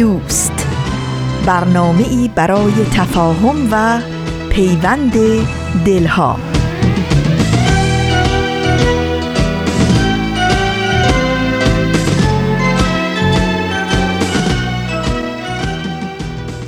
[0.00, 0.66] دوست.
[1.46, 4.00] برنامه ای برای تفاهم و
[4.50, 5.12] پیوند
[5.84, 6.36] دلها.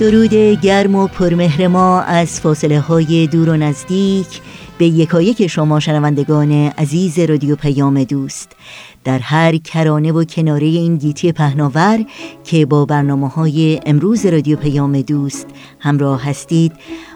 [0.01, 4.41] درود گرم و پرمهر ما از فاصله های دور و نزدیک.
[4.79, 8.57] به یکایک شما شنوندگان عزیز رادیو پیام دوست.
[9.05, 12.05] در هر کرانه و کناره این گیتی پهناور
[12.45, 15.47] که با برنامه های امروز رادیو پیام دوست
[15.79, 16.73] همراه هستید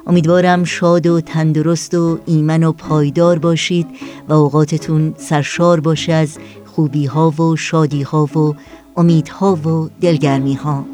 [0.06, 3.86] امیدوارم شاد و تندرست و ایمن و پایدار باشید
[4.28, 8.54] و اوقاتتون سرشار باشه از خوبی ها و شادی ها و
[8.96, 10.84] امیدها و دلگرمی ها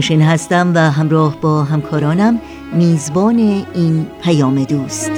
[0.00, 2.40] نوشین هستم و همراه با همکارانم
[2.72, 3.38] میزبان
[3.74, 5.10] این پیام دوست.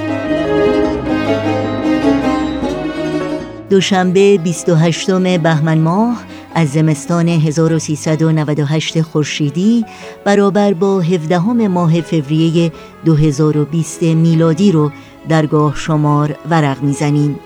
[3.69, 6.23] دوشنبه 28 بهمن ماه
[6.55, 9.85] از زمستان 1398 خورشیدی
[10.25, 12.71] برابر با 17 ماه فوریه
[13.05, 14.91] 2020 میلادی رو
[15.29, 17.39] درگاه شمار ورق می‌زنیم.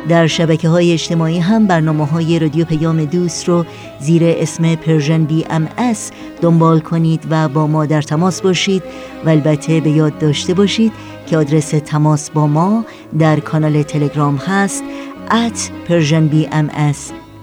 [0.10, 3.66] در شبکه های اجتماعی هم برنامه های رادیو پیام دوست رو
[4.00, 6.12] زیر اسم Persian BMS
[6.42, 8.84] دنبال کنید و با ما در تماس باشید
[9.26, 10.92] و البته به یاد داشته باشید
[11.28, 12.86] که آدرس تماس با ما
[13.20, 14.84] در کانال تلگرام هست
[15.30, 15.58] at
[15.88, 16.30] Persian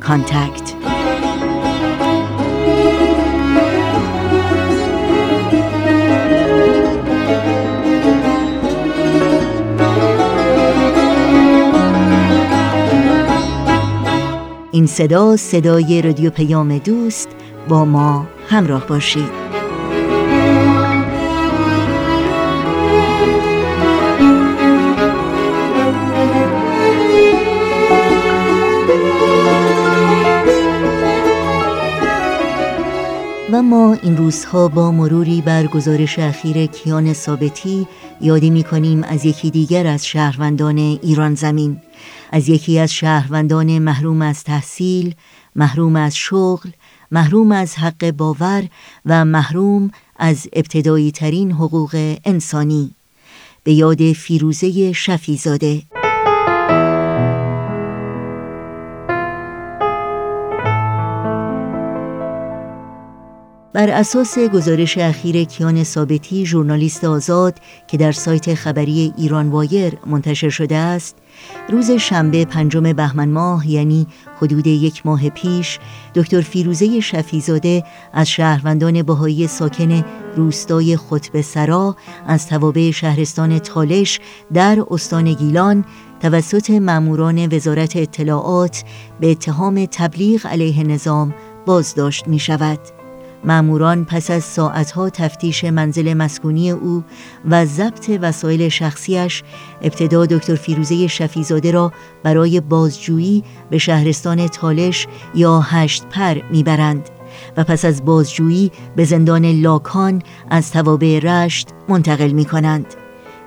[0.01, 0.92] contact
[14.83, 17.29] این صدا صدای رادیو پیام دوست
[17.69, 19.29] با ما همراه باشید.
[33.53, 37.87] و ما این روزها با مروری بر گزارش اخیر کیان ثابتی
[38.21, 41.81] یادی می کنیم از یکی دیگر از شهروندان ایران زمین.
[42.33, 45.15] از یکی از شهروندان محروم از تحصیل،
[45.57, 46.71] محروم از شغل،
[47.11, 48.69] محروم از حق باور
[49.07, 52.91] و محروم از ابتدایی ترین حقوق انسانی.
[53.65, 55.83] به یاد فیروزه شفیزاده.
[63.75, 70.49] بر اساس گزارش اخیر کیان ثابتی ژورنالیست آزاد که در سایت خبری ایران وایر منتشر
[70.49, 71.17] شده است
[71.69, 74.07] روز شنبه پنجم بهمن ماه یعنی
[74.37, 75.79] حدود یک ماه پیش
[76.15, 80.05] دکتر فیروزه شفیزاده از شهروندان بهایی ساکن
[80.37, 81.97] روستای خطب سرا
[82.27, 84.21] از توابع شهرستان تالش
[84.55, 85.85] در استان گیلان
[86.21, 88.85] توسط ماموران وزارت اطلاعات
[89.21, 91.35] به اتهام تبلیغ علیه نظام
[91.67, 93.02] بازداشت می شود.
[93.45, 97.05] ماموران پس از ساعتها تفتیش منزل مسکونی او
[97.51, 99.43] و ضبط وسایل شخصیش
[99.83, 101.93] ابتدا دکتر فیروزه شفیزاده را
[102.23, 107.09] برای بازجویی به شهرستان تالش یا هشت پر می‌برند
[107.57, 112.87] و پس از بازجویی به زندان لاکان از توابع رشت منتقل می کنند.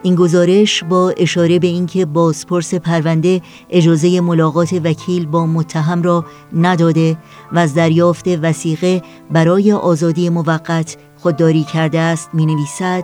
[0.06, 7.18] این گزارش با اشاره به اینکه بازپرس پرونده اجازه ملاقات وکیل با متهم را نداده
[7.52, 13.04] و از دریافت وسیقه برای آزادی موقت خودداری کرده است می نویسد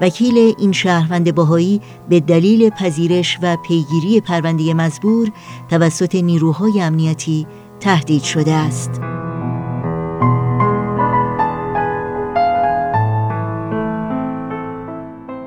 [0.00, 5.32] وکیل این شهروند باهایی به دلیل پذیرش و پیگیری پرونده مزبور
[5.70, 7.46] توسط نیروهای امنیتی
[7.80, 9.11] تهدید شده است.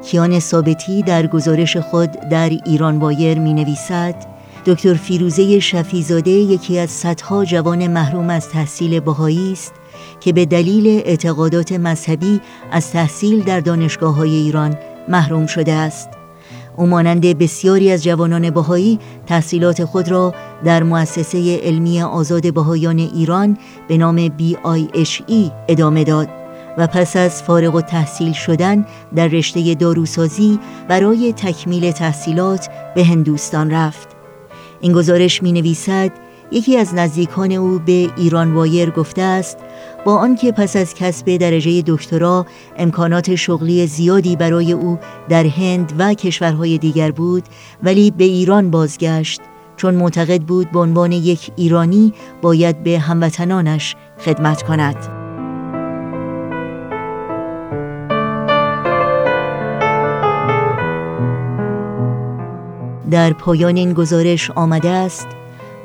[0.06, 4.16] کیان ثابتی در گزارش خود در ایران وایر می نویسد
[4.66, 9.74] دکتر فیروزه شفیزاده یکی از صدها جوان محروم از تحصیل بهایی است
[10.20, 12.42] که به دلیل اعتقادات مذهبی
[12.72, 16.10] از تحصیل در دانشگاه های ایران محروم شده است.
[16.78, 20.34] او مانند بسیاری از جوانان بهایی تحصیلات خود را
[20.66, 26.45] در مؤسسه علمی آزاد بهایان ایران به نام BIHE ادامه داد.
[26.78, 28.86] و پس از فارغ و تحصیل شدن
[29.16, 34.08] در رشته داروسازی برای تکمیل تحصیلات به هندوستان رفت.
[34.82, 36.12] این گزارش می نویسد
[36.52, 39.58] یکی از نزدیکان او به ایران وایر گفته است
[40.06, 42.46] با آنکه پس از کسب درجه دکترا
[42.78, 45.00] امکانات شغلی زیادی برای او
[45.30, 47.44] در هند و کشورهای دیگر بود
[47.84, 49.42] ولی به ایران بازگشت
[49.78, 53.96] چون معتقد بود به عنوان یک ایرانی باید به هموطنانش
[54.26, 55.25] خدمت کند.
[63.12, 65.28] در پایان این گزارش آمده است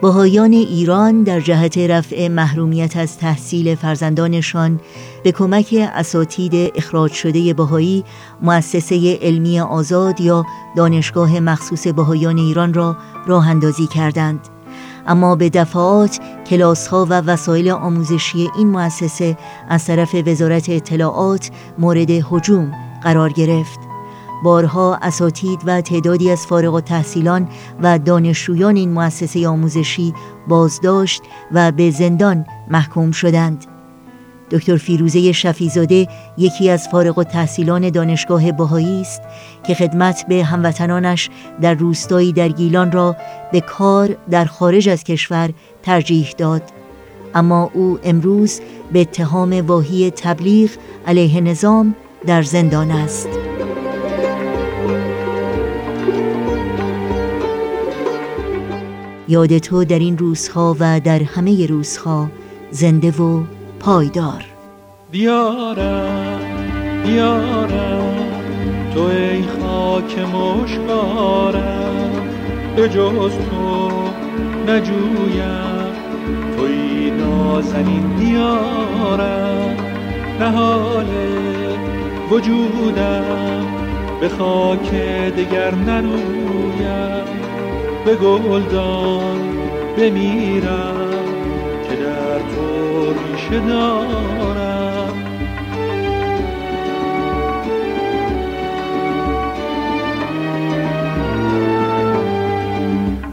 [0.03, 4.81] بهایان ایران در جهت رفع محرومیت از تحصیل فرزندانشان
[5.25, 8.05] به کمک اساتید اخراج شده بهایی
[8.43, 10.47] مؤسسه علمی آزاد یا
[10.77, 12.97] دانشگاه مخصوص بهایان ایران را
[13.27, 14.41] راه اندازی کردند.
[15.07, 19.37] اما به دفعات کلاس ها و وسایل آموزشی این مؤسسه
[19.69, 23.90] از طرف وزارت اطلاعات مورد هجوم قرار گرفت.
[24.45, 27.49] بارها اساتید و تعدادی از فارغ و تحصیلان
[27.83, 30.15] و دانشجویان این مؤسسه آموزشی
[30.49, 31.23] بازداشت
[31.53, 33.67] و به زندان محکوم شدند.
[34.51, 36.09] دکتر فیروزه شفیزاده
[36.39, 39.23] یکی از فارغ و تحصیلان دانشگاه بهایی است
[39.67, 43.17] که خدمت به هموطنانش در روستایی در گیلان را
[43.53, 45.51] به کار در خارج از کشور
[45.83, 46.63] ترجیح داد
[47.35, 48.61] اما او امروز
[48.93, 50.71] به اتهام واهی تبلیغ
[51.07, 51.95] علیه نظام
[52.27, 53.50] در زندان است.
[59.31, 62.31] یاد تو در این روزها و در همه روزها
[62.71, 63.43] زنده و
[63.81, 64.45] پایدار.
[65.13, 66.41] دیارم
[67.05, 68.17] دیارم
[68.95, 72.11] تو ای خاک مشکارم
[72.77, 73.91] به جز تو
[74.69, 75.91] نجویم.
[76.57, 79.77] توی نازنین دیارم
[80.41, 81.07] نهال
[82.31, 83.67] وجودم
[84.21, 84.95] به خاک
[85.37, 87.40] دگر نرویم
[88.05, 89.41] به گلدان
[89.97, 91.11] بمیرم
[91.89, 94.81] که در تو ریشه دارم.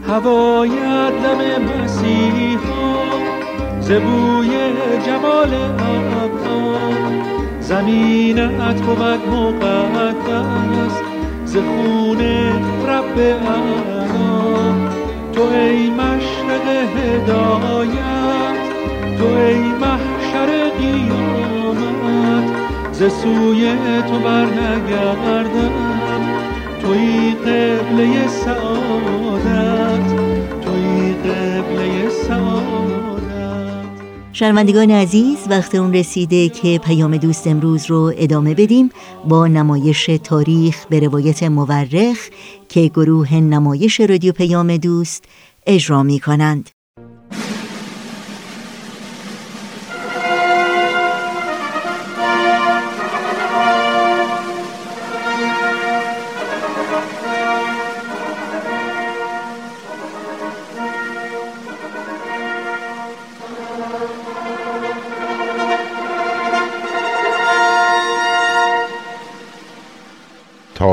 [0.08, 2.98] هوایت دم مسیحا
[3.80, 4.48] زبوی
[5.06, 6.78] جمال ابها
[7.60, 11.02] زمینت بود مقدس
[11.44, 12.20] ز خون
[12.86, 13.18] رب
[15.38, 18.58] تو ای مشرق هدایت
[19.18, 22.44] تو ای محشر قیامت.
[22.92, 23.72] ز سوی
[24.08, 25.70] تو بر نگردم
[26.82, 30.06] توی قبله سعادت
[30.64, 32.97] توی قبله سعادت.
[34.38, 38.90] شنوندگان عزیز وقت اون رسیده که پیام دوست امروز رو ادامه بدیم
[39.28, 42.28] با نمایش تاریخ به روایت مورخ
[42.68, 45.24] که گروه نمایش رادیو پیام دوست
[45.66, 46.70] اجرا می کنند.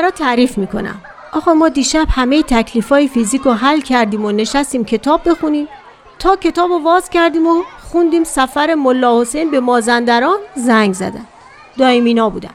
[0.00, 1.00] برات تعریف می‌کنم.
[1.32, 5.68] آقا ما دیشب همه تکلیفای فیزیک رو حل کردیم و نشستیم کتاب بخونیم.
[6.18, 11.26] تا کتاب رو واز کردیم و خوندیم سفر ملا حسین به مازندران زنگ زدن.
[11.78, 12.50] دایمینا بودن.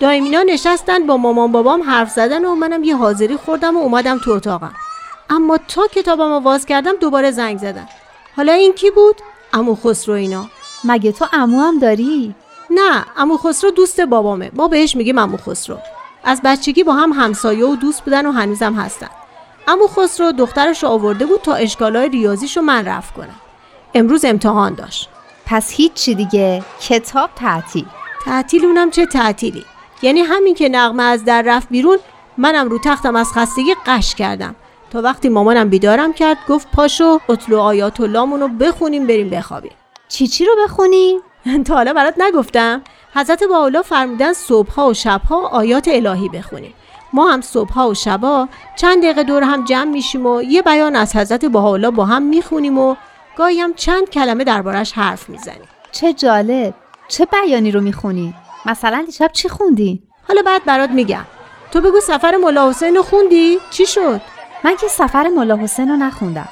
[0.00, 4.30] دایمینا نشستن با مامان بابام حرف زدن و منم یه حاضری خوردم و اومدم تو
[4.30, 4.72] اتاقم.
[5.30, 7.88] اما تا کتابم رو واز کردم دوباره زنگ زدن.
[8.36, 9.16] حالا این کی بود؟
[9.52, 10.46] امو خسرو اینا.
[10.84, 12.34] مگه تو امو هم داری؟
[12.70, 14.50] نه امو خسرو دوست بابامه.
[14.54, 15.76] ما بهش میگیم امو خسرو.
[16.24, 19.08] از بچگی با هم همسایه و دوست بودن و هنوزم هستن.
[19.68, 23.40] امو خسرو دخترش رو آورده بود تا اشکالای ریاضیش رو من رفت کنم
[23.94, 25.08] امروز امتحان داشت.
[25.46, 26.64] پس هیچی دیگه.
[26.80, 27.86] کتاب تعطیل.
[28.24, 29.64] تعطیل اونم چه تعطیلی؟
[30.02, 31.98] یعنی همین که نغمه از در رفت بیرون
[32.38, 34.54] منم رو تختم از خستگی قش کردم.
[34.90, 39.72] تا وقتی مامانم بیدارم کرد گفت پاشو اطلو آیات اللهمون رو بخونیم بریم بخوابیم.
[40.08, 41.20] چی چی رو بخونیم؟
[41.66, 42.82] تا حالا برات نگفتم.
[43.14, 46.74] حضرت باولا فرمودن صبحها و شبها آیات الهی بخونیم
[47.12, 51.16] ما هم صبحها و شبا چند دقیقه دور هم جمع میشیم و یه بیان از
[51.16, 52.96] حضرت باولا با هم می‌خونیم و
[53.36, 56.74] گاهی هم چند کلمه دربارش حرف می‌زنیم چه جالب
[57.08, 58.34] چه بیانی رو می‌خونی؟
[58.66, 61.24] مثلا دیشب چی خوندی؟ حالا بعد برات میگم
[61.72, 64.20] تو بگو سفر ملا حسین رو خوندی؟ چی شد؟
[64.64, 66.48] من که سفر ملا حسین رو نخوندم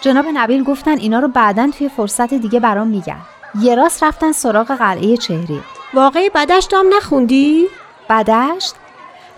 [0.00, 3.20] جناب نبیل گفتن اینا رو بعدا توی فرصت دیگه برام میگن
[3.60, 5.60] یه راست رفتن سراغ قلعه چهری
[5.94, 7.66] واقعی بدشت هم نخوندی؟
[8.10, 8.74] بدشت؟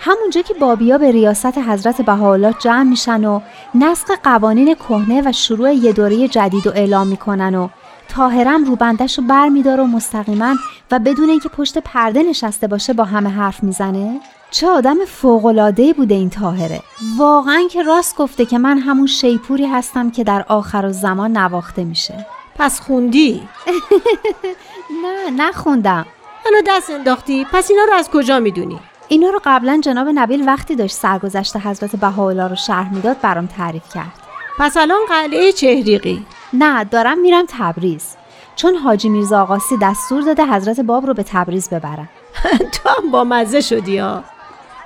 [0.01, 3.41] همونجا که بابیا به ریاست حضرت بهاءالله جمع میشن و
[3.75, 7.69] نسق قوانین کهنه و شروع یه دوره جدید و اعلام می‌کنن و
[8.09, 10.55] تاهرم روبندش رو بر میداره و مستقیما
[10.91, 16.15] و بدون اینکه پشت پرده نشسته باشه با همه حرف می‌زنه چه آدم فوقلادهی بوده
[16.15, 16.81] این تاهره
[17.19, 21.85] واقعا که راست گفته که من همون شیپوری هستم که در آخر و زمان نواخته
[21.85, 22.27] میشه
[22.59, 23.43] پس خوندی؟
[25.03, 26.07] نه نخوندم
[26.51, 30.77] منو دست انداختی؟ پس اینا رو از کجا می‌دونی؟ اینا رو قبلا جناب نبیل وقتی
[30.77, 34.13] داشت سرگذشت حضرت بهاءالله رو شرح می‌داد برام تعریف کرد.
[34.59, 38.17] پس الان قلعه چهریقی؟ نه دارم میرم تبریز.
[38.57, 42.09] چون حاجی میرزا آقاسی دستور داده حضرت باب رو به تبریز ببرن.
[42.75, 44.25] تو هم با مزه شدی ها.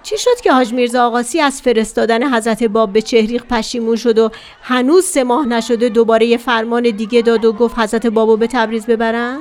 [0.02, 4.30] چی شد که حاج میرزا آقاسی از فرستادن حضرت باب به چهریق پشیمون شد و
[4.62, 8.86] هنوز سه ماه نشده دوباره یه فرمان دیگه داد و گفت حضرت بابو به تبریز
[8.86, 9.38] ببرن؟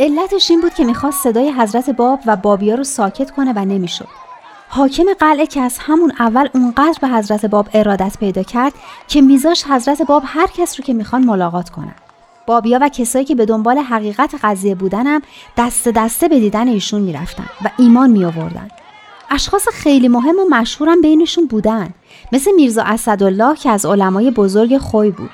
[0.00, 4.08] علتش این بود که می‌خواست صدای حضرت باب و بابیا رو ساکت کنه و نمی‌شد.
[4.68, 8.72] حاکم قلعه که از همون اول اونقدر به حضرت باب ارادت پیدا کرد
[9.08, 11.94] که میذاش حضرت باب هر کس رو که می‌خوان ملاقات کنن.
[12.46, 15.22] بابیا و کسایی که به دنبال حقیقت قضیه بودنم
[15.56, 18.68] دست دسته به دیدن ایشون می‌رفتن و ایمان می آوردن.
[19.30, 21.88] اشخاص خیلی مهم و مشهورم بینشون بودن
[22.32, 25.30] مثل میرزا اسدالله که از علمای بزرگ خوی بود.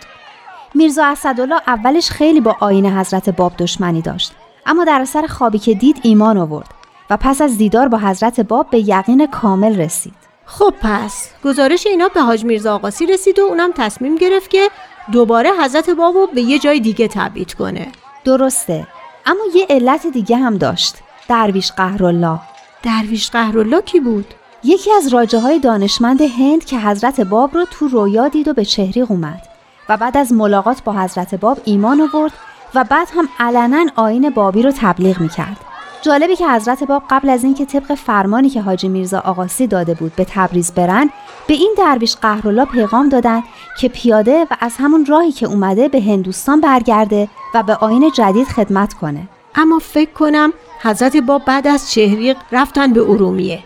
[0.75, 4.33] میرزا اسدالله اولش خیلی با آین حضرت باب دشمنی داشت
[4.67, 6.69] اما در اثر خوابی که دید ایمان آورد
[7.11, 10.15] و پس از دیدار با حضرت باب به یقین کامل رسید.
[10.47, 14.69] خب پس گزارش اینا به حاج میرزا آقاسی رسید و اونم تصمیم گرفت که
[15.13, 17.89] دوباره حضرت بابو به یه جای دیگه تبعید کنه.
[18.25, 18.87] درسته
[19.27, 20.97] اما یه علت دیگه هم داشت
[21.29, 22.39] درویش قهرالله.
[22.83, 27.89] درویش قهرالله کی بود؟ یکی از راجه های دانشمند هند که حضرت باب رو تو
[27.89, 29.43] رویا دید و به چهریق اومد
[29.89, 32.33] و بعد از ملاقات با حضرت باب ایمان آورد
[32.75, 35.57] و بعد هم علنا آین بابی رو تبلیغ می‌کرد.
[36.03, 40.17] جالبه که حضرت باب قبل از اینکه طبق فرمانی که حاجی میرزا آقاسی داده بود
[40.17, 41.11] به تبریز برن
[41.47, 43.43] به این درویش قهرالله پیغام دادن
[43.81, 48.47] که پیاده و از همون راهی که اومده به هندوستان برگرده و به آین جدید
[48.47, 49.29] خدمت کنه.
[49.55, 53.59] اما فکر کنم حضرت باب بعد از چهریق رفتن به ارومیه.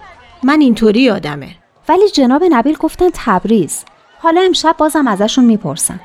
[0.43, 1.49] من اینطوری یادمه.
[1.89, 3.85] ولی جناب نبیل گفتن تبریز.
[4.19, 6.01] حالا امشب بازم ازشون می‌پرسم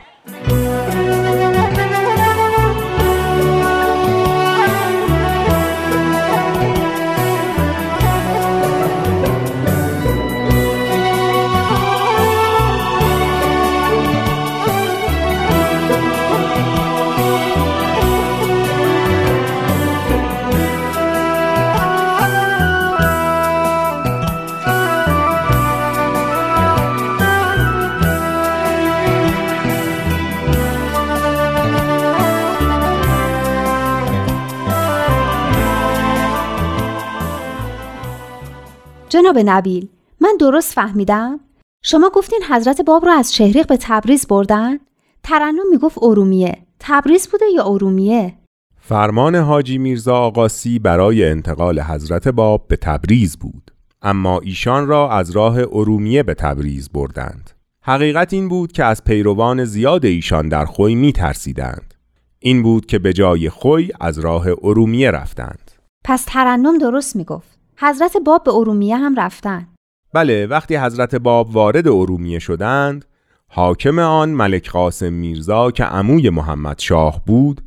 [39.26, 39.88] جناب نبیل.
[40.22, 41.40] من درست فهمیدم؟
[41.84, 44.80] شما گفتین حضرت باب رو از شهریق به تبریز بردن؟
[45.24, 46.58] ترنم می‌گفت ارومیه.
[46.80, 48.34] تبریز بوده یا ارومیه؟
[48.82, 53.72] فرمان حاجی میرزا آقاسی برای انتقال حضرت باب به تبریز بود.
[54.02, 57.50] اما ایشان را از راه ارومیه به تبریز بردند.
[57.82, 61.94] حقیقت این بود که از پیروان زیاد ایشان در خوی می ترسیدند
[62.40, 65.72] این بود که به جای خوی از راه ارومیه رفتند.
[66.04, 67.55] پس ترنم درست می‌گفت.
[67.78, 69.68] حضرت باب به ارومیه هم رفتن.
[70.14, 73.06] بله وقتی حضرت باب وارد ارومیه شدند
[73.48, 77.62] حاکم آن ملک قاسم میرزا که عموی محمد شاه بود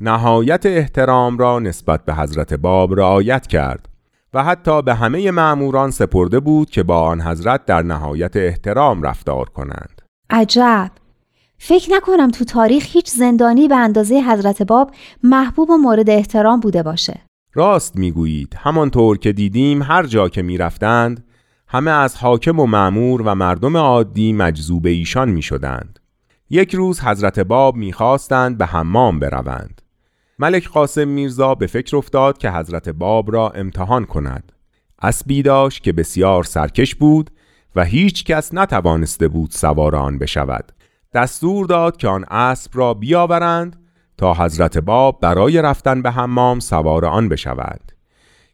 [0.00, 3.88] نهایت احترام را نسبت به حضرت باب رعایت کرد
[4.34, 9.48] و حتی به همه معموران سپرده بود که با آن حضرت در نهایت احترام رفتار
[9.48, 10.02] کنند.
[10.30, 10.90] عجب!
[11.58, 14.90] فکر نکنم تو تاریخ هیچ زندانی به اندازه حضرت باب
[15.22, 17.20] محبوب و مورد احترام بوده باشه.
[17.54, 21.24] راست می‌گویید همانطور که دیدیم هر جا که می‌رفتند
[21.68, 25.98] همه از حاکم و معمور و مردم عادی مجذوب ایشان می شدند.
[26.50, 29.82] یک روز حضرت باب می‌خواستند به حمام بروند.
[30.38, 34.52] ملک قاسم میرزا به فکر افتاد که حضرت باب را امتحان کند.
[35.02, 37.30] اسبی داشت که بسیار سرکش بود
[37.76, 40.72] و هیچ کس نتوانسته بود سوار آن بشود.
[41.14, 43.79] دستور داد که آن اسب را بیاورند
[44.20, 47.92] تا حضرت باب برای رفتن به حمام سوار آن بشود.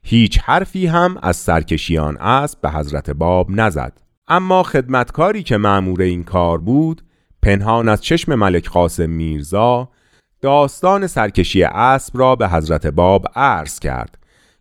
[0.03, 3.93] هیچ حرفی هم از سرکشی آن اسب به حضرت باب نزد.
[4.29, 7.03] اما خدمتکاری که معمور این کار بود
[7.43, 9.89] پنهان از چشم ملک قاسم میرزا
[10.41, 14.19] داستان سرکشی اسب را به حضرت باب عرض کرد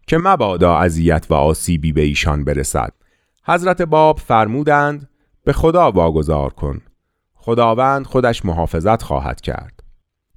[0.08, 2.92] که مبادا اذیت و آسیبی به ایشان برسد
[3.48, 5.10] حضرت باب فرمودند
[5.44, 6.82] به خدا واگذار کن
[7.36, 9.75] خداوند خودش محافظت خواهد کرد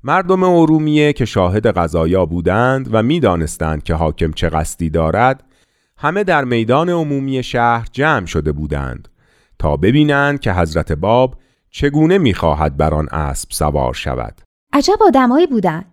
[0.05, 5.45] مردم ارومیه که شاهد قضایا بودند و می‌دانستند که حاکم چه قصدی دارد
[5.97, 9.09] همه در میدان عمومی شهر جمع شده بودند
[9.59, 11.35] تا ببینند که حضرت باب
[11.71, 14.41] چگونه می‌خواهد بر آن اسب سوار شود.
[14.73, 15.85] عجب آدمایی بودن.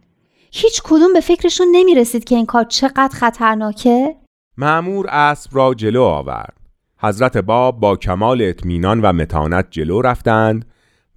[0.52, 4.16] هیچ کدوم به فکرشون نمی رسید که این کار چقدر خطرناکه؟
[4.58, 6.58] معمور اسب را جلو آورد.
[6.98, 10.66] حضرت باب با کمال اطمینان و متانت جلو رفتند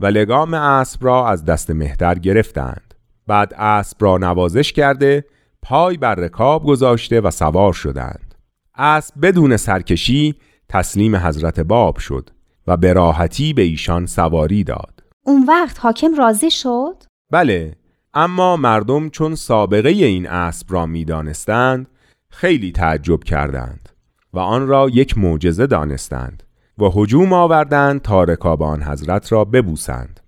[0.00, 2.94] و لگام اسب را از دست مهتر گرفتند.
[3.26, 5.24] بعد اسب را نوازش کرده
[5.62, 8.34] پای بر رکاب گذاشته و سوار شدند.
[8.74, 10.34] اسب بدون سرکشی
[10.68, 12.30] تسلیم حضرت باب شد
[12.66, 15.02] و به راحتی به ایشان سواری داد.
[15.26, 17.76] اون وقت حاکم راضی شد؟ بله
[18.14, 21.88] اما مردم چون سابقه این اسب را می‌دانستند
[22.30, 23.88] خیلی تعجب کردند
[24.32, 26.42] و آن را یک معجزه دانستند.
[26.78, 30.20] و هجوم آوردند تا رکاب آن حضرت را ببوسند.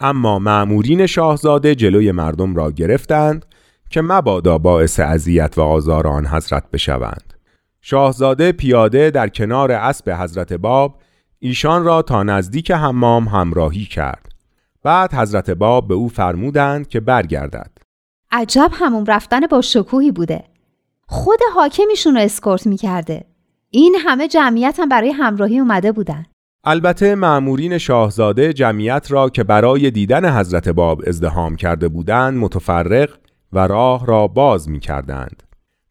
[0.00, 3.46] اما معمورین شاهزاده جلوی مردم را گرفتند
[3.90, 7.34] که مبادا باعث اذیت و آزار آن حضرت بشوند.
[7.80, 10.98] شاهزاده پیاده در کنار اسب حضرت باب
[11.38, 14.32] ایشان را تا نزدیک حمام همراهی کرد.
[14.82, 17.70] بعد حضرت باب به او فرمودند که برگردد.
[18.32, 20.44] عجب همون رفتن با شکوهی بوده.
[21.08, 23.24] خود حاکمیشون رو اسکورت می‌کرده.
[23.70, 26.26] این همه جمعیت هم برای همراهی اومده بودن
[26.64, 33.10] البته معمورین شاهزاده جمعیت را که برای دیدن حضرت باب ازدهام کرده بودند متفرق
[33.52, 35.42] و راه را باز می کردند.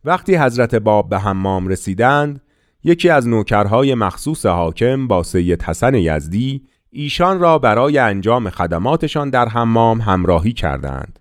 [0.05, 2.41] وقتی حضرت باب به حمام رسیدند
[2.83, 9.49] یکی از نوکرهای مخصوص حاکم با سید حسن یزدی ایشان را برای انجام خدماتشان در
[9.49, 11.19] حمام همراهی کردند.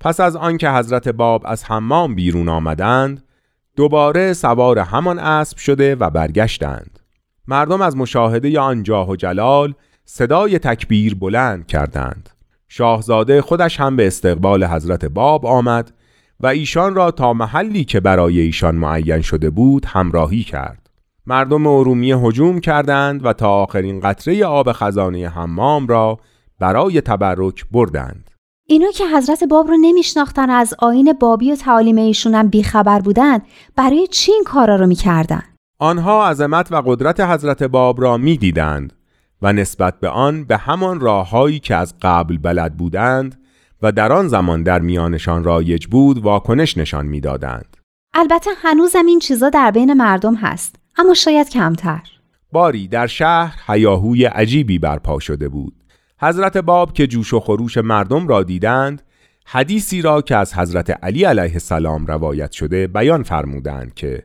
[0.00, 3.22] پس از آنکه حضرت باب از حمام بیرون آمدند،
[3.80, 6.98] دوباره سوار همان اسب شده و برگشتند.
[7.48, 12.30] مردم از مشاهده آن جاه و جلال صدای تکبیر بلند کردند.
[12.68, 15.92] شاهزاده خودش هم به استقبال حضرت باب آمد
[16.40, 20.90] و ایشان را تا محلی که برای ایشان معین شده بود همراهی کرد.
[21.26, 26.18] مردم ارومیه هجوم کردند و تا آخرین قطره آب خزانه حمام را
[26.58, 28.29] برای تبرک بردند.
[28.70, 33.38] اینا که حضرت باب رو نمیشناختن از آین بابی و تعالیم ایشون هم بیخبر بودن
[33.76, 35.42] برای چی این کارا رو می‌کردن؟
[35.78, 38.92] آنها عظمت و قدرت حضرت باب را می‌دیدند
[39.42, 43.40] و نسبت به آن به همان راههایی که از قبل بلد بودند
[43.82, 47.76] و در آن زمان در میانشان رایج بود واکنش نشان می‌دادند.
[48.14, 52.02] البته هنوزم این چیزا در بین مردم هست اما شاید کمتر.
[52.52, 55.79] باری در شهر هیاهوی عجیبی برپا شده بود.
[56.22, 59.02] حضرت باب که جوش و خروش مردم را دیدند
[59.46, 64.24] حدیثی را که از حضرت علی علیه السلام روایت شده بیان فرمودند که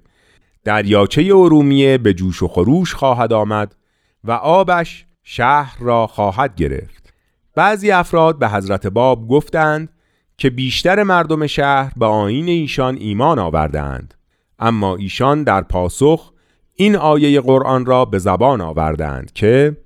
[0.63, 3.75] دریاچه ارومیه به جوش و خروش خواهد آمد
[4.23, 7.13] و آبش شهر را خواهد گرفت.
[7.55, 9.89] بعضی افراد به حضرت باب گفتند
[10.37, 14.13] که بیشتر مردم شهر به آین ایشان ایمان آوردند
[14.59, 16.31] اما ایشان در پاسخ
[16.73, 19.77] این آیه قرآن را به زبان آوردند که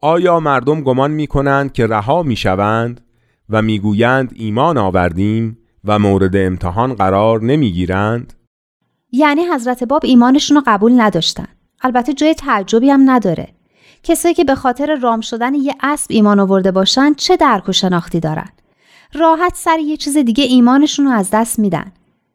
[0.00, 3.00] آیا مردم گمان می کنند که رها می شوند
[3.48, 8.32] و می‌گویند ایمان آوردیم و مورد امتحان قرار نمی گیرند؟
[9.12, 11.46] یعنی حضرت باب ایمانشون رو قبول نداشتن.
[11.82, 13.48] البته جای تعجبی هم نداره.
[14.02, 18.20] کسایی که به خاطر رام شدن یه اسب ایمان آورده باشن چه درک و شناختی
[18.20, 18.48] دارن؟
[19.14, 21.92] راحت سر یه چیز دیگه ایمانشون رو از دست میدن.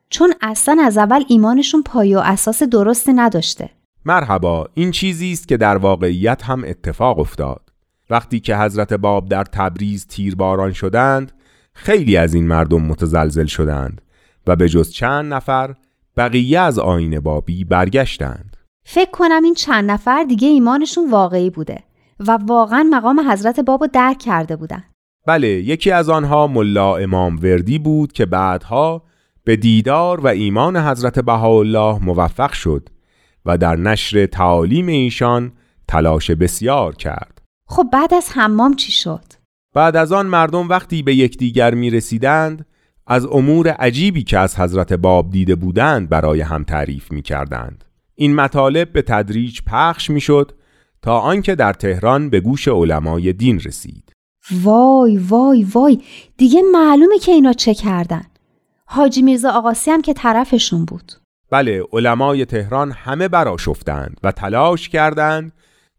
[0.10, 3.70] چون اصلا از اول ایمانشون پایه و اساس درستی نداشته.
[4.06, 7.70] مرحبا این چیزی است که در واقعیت هم اتفاق افتاد.
[8.10, 11.32] وقتی که حضرت باب در تبریز تیرباران شدند
[11.74, 14.02] خیلی از این مردم متزلزل شدند
[14.48, 15.76] و به جز چند نفر
[16.18, 18.58] بقیه از آین بابی برگشتند.
[18.86, 21.84] فکر کنم این چند نفر دیگه ایمانشون واقعی بوده
[22.20, 24.84] و واقعا مقام حضرت بابو درک کرده بودن.
[25.28, 29.04] بله یکی از آنها ملا امام وردی بود که بعدها
[29.44, 32.90] به دیدار و ایمان حضرت بهاءالله موفق شد.
[33.46, 35.52] و در نشر تعالیم ایشان
[35.88, 39.24] تلاش بسیار کرد خب بعد از حمام چی شد؟
[39.74, 42.66] بعد از آن مردم وقتی به یکدیگر می رسیدند
[43.08, 47.86] از امور عجیبی که از حضرت باب دیده بودند برای هم تعریف می کردند.
[48.16, 50.52] این مطالب به تدریج پخش می شد
[51.02, 54.14] تا آنکه در تهران به گوش علمای دین رسید.
[54.52, 56.02] وای وای وای
[56.38, 58.26] دیگه معلومه که اینا چه کردن.
[58.86, 61.12] حاجی میرزا آقاسی هم که طرفشون بود.
[61.54, 65.52] بله علمای تهران همه براشفتند و تلاش کردند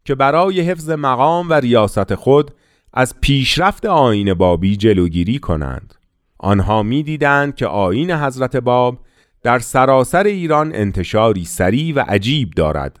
[0.05, 2.51] که برای حفظ مقام و ریاست خود
[2.93, 5.93] از پیشرفت آین بابی جلوگیری کنند.
[6.39, 8.99] آنها می‌دیدند که آین حضرت باب
[9.43, 12.99] در سراسر ایران انتشاری سریع و عجیب دارد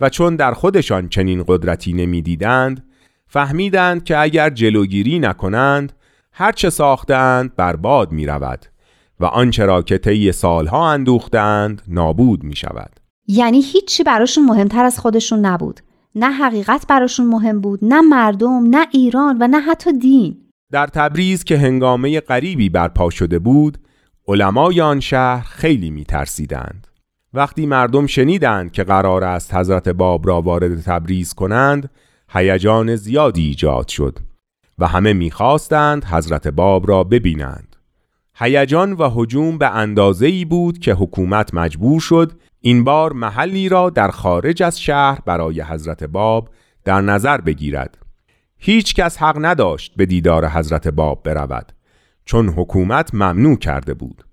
[0.00, 2.84] و چون در خودشان چنین قدرتی نمی‌دیدند
[3.26, 5.92] فهمیدند که اگر جلوگیری نکنند
[6.32, 8.66] هرچه ساختند برباد می رود
[9.20, 14.98] و آنچه را که طی سالها اندوختند نابود می شود یعنی هیچی براشون مهمتر از
[14.98, 15.80] خودشون نبود.
[16.14, 20.36] نه حقیقت براشون مهم بود نه مردم نه ایران و نه حتی دین.
[20.72, 23.78] در تبریز که هنگامه غریبی برپا شده بود
[24.28, 26.86] علمای آن شهر خیلی می ترسیدند
[27.34, 31.90] وقتی مردم شنیدند که قرار است حضرت باب را وارد تبریز کنند
[32.28, 34.18] هیجان زیادی ایجاد شد
[34.78, 37.75] و همه می‌خواستند حضرت باب را ببینند.
[38.38, 43.90] هیجان و هجوم به اندازه ای بود که حکومت مجبور شد این بار محلی را
[43.90, 46.48] در خارج از شهر برای حضرت باب
[46.84, 47.98] در نظر بگیرد.
[48.58, 51.72] هیچ کس حق نداشت به دیدار حضرت باب برود
[52.24, 54.24] چون حکومت ممنوع کرده بود.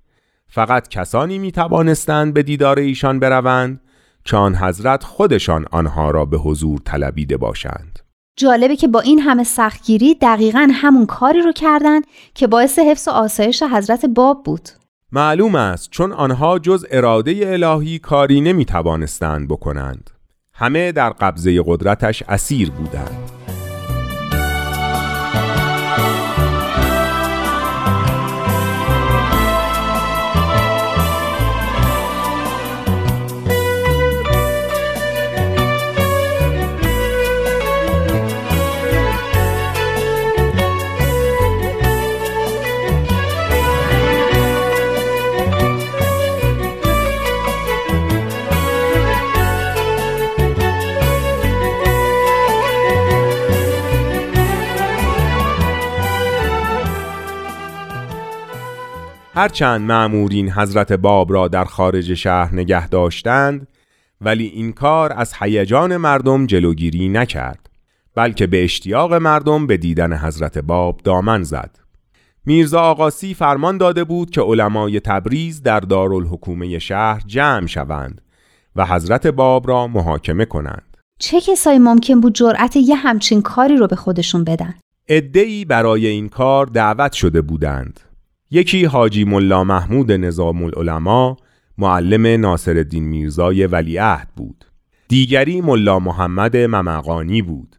[0.47, 3.81] فقط کسانی می توانستند به دیدار ایشان بروند
[4.25, 8.02] که حضرت خودشان آنها را به حضور طلبیده باشند.
[8.35, 13.11] جالبه که با این همه سختگیری دقیقا همون کاری رو کردند که باعث حفظ و
[13.11, 14.69] آسایش حضرت باب بود.
[15.11, 20.09] معلوم است چون آنها جز اراده الهی کاری نمی توانستند بکنند.
[20.53, 23.31] همه در قبضه قدرتش اسیر بودند.
[59.35, 63.67] هرچند معمورین حضرت باب را در خارج شهر نگه داشتند
[64.21, 67.69] ولی این کار از هیجان مردم جلوگیری نکرد
[68.15, 71.79] بلکه به اشتیاق مردم به دیدن حضرت باب دامن زد.
[72.45, 78.21] میرزا آقاسی فرمان داده بود که علمای تبریز در دارالحکومه شهر جمع شوند
[78.75, 80.97] و حضرت باب را محاکمه کنند.
[81.19, 84.73] چه کسایی ممکن بود جرأت یه همچین کاری رو به خودشون بدن؟
[85.07, 87.99] ادهی برای این کار دعوت شده بودند.
[88.51, 91.35] یکی حاجی ملا محمود نظام العلماء
[91.77, 94.65] معلم ناصر الدین میرزای ولیعهد بود.
[95.07, 97.75] دیگری ملا محمد ممقانی بود.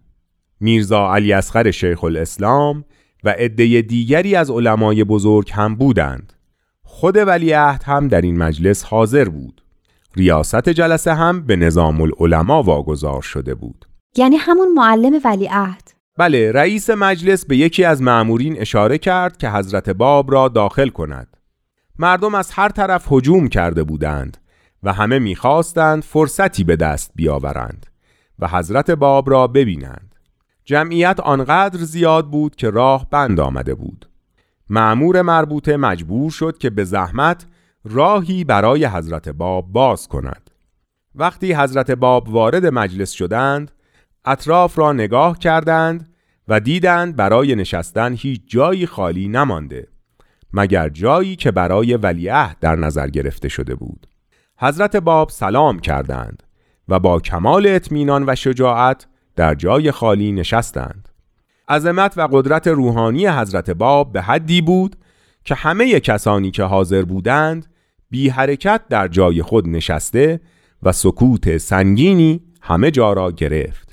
[0.60, 2.84] میرزا علی اصغر شیخ الاسلام
[3.24, 6.32] و عده دیگری از علمای بزرگ هم بودند.
[6.82, 9.64] خود ولیعهد هم در این مجلس حاضر بود.
[10.16, 13.84] ریاست جلسه هم به نظام العلماء واگذار شده بود.
[14.16, 15.93] یعنی همون معلم ولیعهد.
[16.16, 21.36] بله رئیس مجلس به یکی از معمورین اشاره کرد که حضرت باب را داخل کند.
[21.98, 24.36] مردم از هر طرف هجوم کرده بودند
[24.82, 27.86] و همه می‌خواستند فرصتی به دست بیاورند
[28.38, 30.14] و حضرت باب را ببینند.
[30.64, 34.08] جمعیت آنقدر زیاد بود که راه بند آمده بود.
[34.70, 37.46] معمور مربوطه مجبور شد که به زحمت
[37.84, 40.50] راهی برای حضرت باب باز کند.
[41.14, 43.70] وقتی حضرت باب وارد مجلس شدند
[44.24, 46.08] اطراف را نگاه کردند
[46.48, 49.88] و دیدند برای نشستن هیچ جایی خالی نمانده
[50.52, 54.06] مگر جایی که برای ولیعهد در نظر گرفته شده بود.
[54.58, 56.42] حضرت باب سلام کردند
[56.88, 59.06] و با کمال اطمینان و شجاعت
[59.36, 61.08] در جای خالی نشستند.
[61.68, 64.96] عظمت و قدرت روحانی حضرت باب به حدی بود
[65.44, 67.66] که همه کسانی که حاضر بودند
[68.10, 70.40] بی حرکت در جای خود نشسته
[70.82, 73.83] و سکوت سنگینی همه جا را گرفت.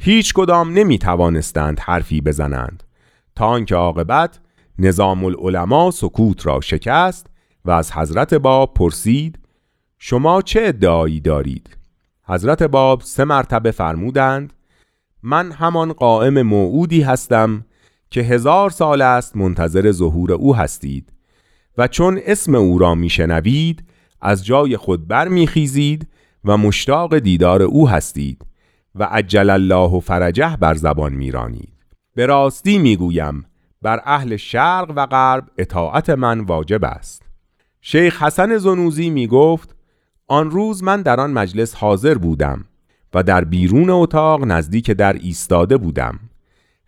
[0.00, 2.82] هیچ کدام نمی توانستند حرفی بزنند
[3.36, 4.40] تا آنکه عاقبت
[4.78, 7.26] نظام العلماء سکوت را شکست
[7.64, 9.38] و از حضرت باب پرسید
[9.98, 11.76] شما چه ادعایی دارید؟
[12.24, 14.52] حضرت باب سه مرتبه فرمودند
[15.22, 17.64] من همان قائم موعودی هستم
[18.10, 21.12] که هزار سال است منتظر ظهور او هستید
[21.78, 23.84] و چون اسم او را میشنوید
[24.20, 26.08] از جای خود برمیخیزید
[26.44, 28.44] و مشتاق دیدار او هستید
[28.98, 31.72] و عجل الله فرجه بر زبان میرانید.
[32.14, 33.44] به راستی می‌گویم
[33.82, 37.22] بر اهل شرق و غرب اطاعت من واجب است.
[37.80, 39.76] شیخ حسن زنوزی می گفت
[40.26, 42.64] آن روز من در آن مجلس حاضر بودم
[43.14, 46.20] و در بیرون اتاق نزدیک در ایستاده بودم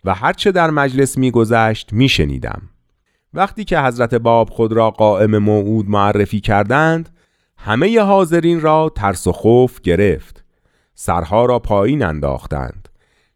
[0.05, 2.61] و هرچه در مجلس میگذشت میشنیدم.
[3.33, 7.09] وقتی که حضرت باب خود را قائم موعود معرفی کردند
[7.57, 10.40] همه حاضرین را ترس و خوف گرفت.
[11.03, 12.89] سرها را پایین انداختند.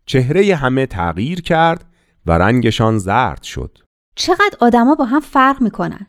[0.05, 1.85] چهره همه تغییر کرد
[2.25, 3.77] و رنگشان زرد شد.
[4.15, 6.07] چقدر آدما با هم فرق می‌کنن.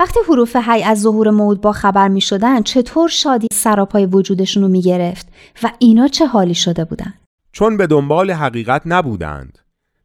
[0.00, 4.68] وقتی حروف حی از ظهور موعود با خبر می شدن چطور شادی سراپای وجودشون رو
[4.68, 5.28] می گرفت
[5.62, 7.14] و اینا چه حالی شده بودن؟
[7.52, 9.58] چون به دنبال حقیقت نبودند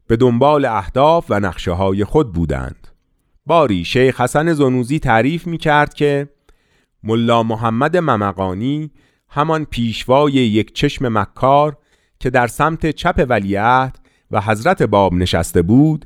[0.07, 2.87] به دنبال اهداف و نقشه های خود بودند.
[3.45, 6.29] باری شیخ حسن زنوزی تعریف می کرد که
[7.03, 8.91] ملا محمد ممقانی
[9.29, 11.77] همان پیشوای یک چشم مکار
[12.19, 13.99] که در سمت چپ ولیعهد
[14.31, 16.05] و حضرت باب نشسته بود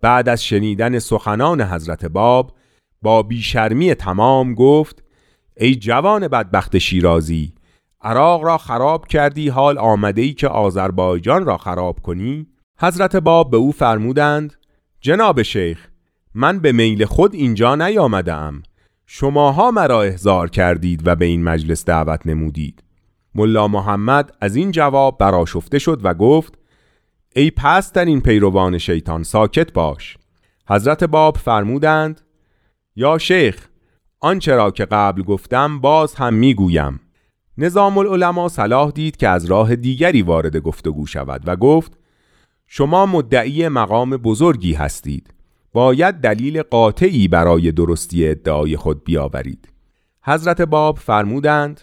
[0.00, 2.56] بعد از شنیدن سخنان حضرت باب
[3.02, 5.02] با بیشرمی تمام گفت
[5.56, 7.52] ای جوان بدبخت شیرازی
[8.00, 12.46] عراق را خراب کردی حال آمده ای که آذربایجان را خراب کنی؟
[12.80, 14.54] حضرت باب به او فرمودند
[15.00, 15.88] جناب شیخ
[16.34, 18.34] من به میل خود اینجا نیامده
[19.12, 22.82] شماها مرا احضار کردید و به این مجلس دعوت نمودید.
[23.34, 26.58] ملا محمد از این جواب براشفته شد و گفت
[27.36, 27.52] ای
[27.96, 30.18] این پیروان شیطان ساکت باش.
[30.68, 32.20] حضرت باب فرمودند
[32.96, 33.68] یا شیخ
[34.20, 37.00] آنچه را که قبل گفتم باز هم می‌گویم.
[37.58, 41.98] نظام العلماء صلاح دید که از راه دیگری وارد گفتگو شود و گفت
[42.66, 45.39] شما مدعی مقام بزرگی هستید.
[45.72, 49.68] باید دلیل قاطعی برای درستی ادعای خود بیاورید.
[50.22, 51.80] حضرت باب فرمودند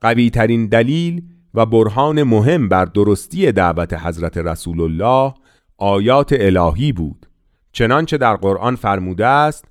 [0.00, 1.22] قوی ترین دلیل
[1.54, 5.34] و برهان مهم بر درستی دعوت حضرت رسول الله
[5.78, 7.26] آیات الهی بود.
[7.72, 9.64] چنانچه در قرآن فرموده است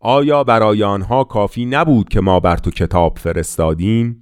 [0.00, 4.20] آیا برای آنها کافی نبود که ما بر تو کتاب فرستادیم؟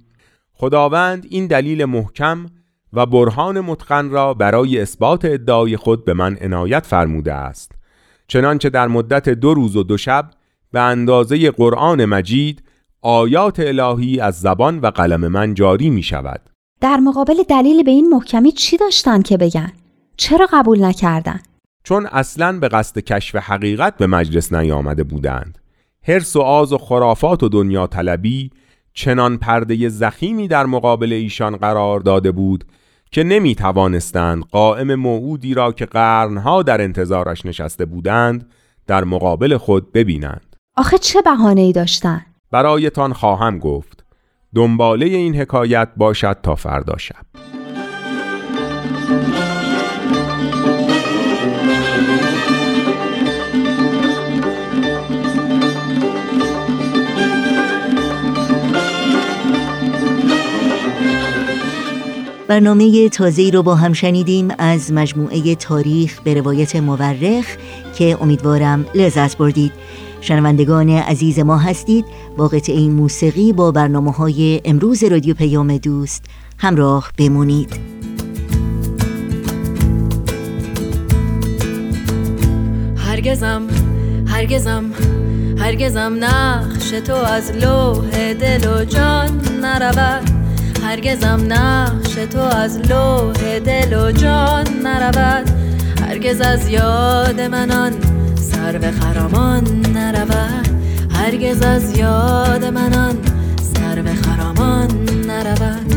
[0.53, 2.45] خداوند این دلیل محکم
[2.93, 7.74] و برهان متقن را برای اثبات ادعای خود به من عنایت فرموده است.
[8.27, 10.31] چنانچه در مدت دو روز و دو شب
[10.71, 12.63] به اندازه قرآن مجید
[13.01, 16.41] آیات الهی از زبان و قلم من جاری می شود
[16.81, 19.71] در مقابل دلیل به این محکمی چی داشتن که بگن؟
[20.17, 21.39] چرا قبول نکردن؟
[21.83, 25.57] چون اصلا به قصد کشف حقیقت به مجلس نیامده بودند
[26.07, 28.51] هرس و آز و خرافات و دنیا طلبی
[28.93, 32.63] چنان پرده زخیمی در مقابل ایشان قرار داده بود
[33.15, 38.49] که نمی توانستند قائم موعودی را که قرنها در انتظارش نشسته بودند
[38.87, 44.05] در مقابل خود ببینند آخه چه بهانه ای داشتن؟ برایتان خواهم گفت
[44.55, 47.54] دنباله این حکایت باشد تا فردا شب
[62.47, 67.45] برنامه تازه رو با هم شنیدیم از مجموعه تاریخ به روایت مورخ
[67.97, 69.71] که امیدوارم لذت بردید.
[70.21, 72.05] شنوندگان عزیز ما هستید.
[72.37, 76.25] با این موسیقی با برنامه های امروز رادیو پیام دوست
[76.57, 77.79] همراه بمونید.
[82.97, 83.67] هرگزم
[84.27, 84.83] هرگزم
[85.57, 90.44] هرگزم نقش تو از لوح دل و جان نرود.
[90.85, 95.49] هرگزم نقش تو از لوح دل و جان نرود.
[96.01, 97.93] هرگز از یاد منان
[98.35, 100.67] سر به خرامان نرود.
[101.11, 103.17] هرگز از یاد منان
[103.73, 104.87] سر به خرامان
[105.27, 105.95] نرود.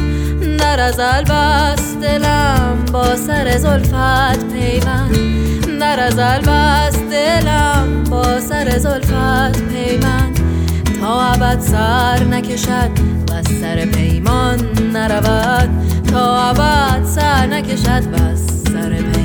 [0.81, 0.97] از
[1.31, 5.17] بس دلم با سر زلفت پیوند.
[5.81, 10.38] در از بس دلم با سر زلفت پیوند.
[11.01, 12.91] تا ابد سر نکشد
[13.31, 14.59] و سر پیمان
[14.93, 15.71] نرود
[16.13, 19.18] تا ابد سر نکشد و سر پیمان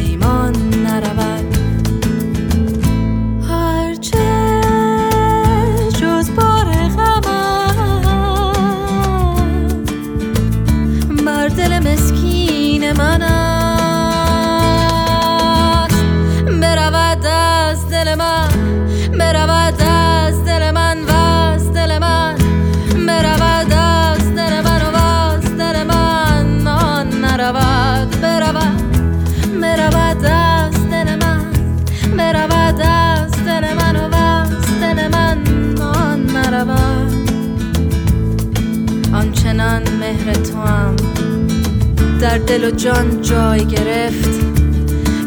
[42.22, 44.30] در دل و جان جای گرفت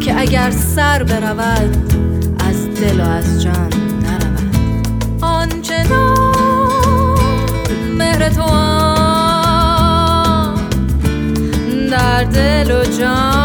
[0.01, 1.77] که اگر سر برود
[2.38, 3.70] از دل و از جان
[4.03, 4.57] نرود.
[5.20, 6.38] آنچنان
[7.99, 8.46] مهر تو
[11.90, 13.36] در دل و جان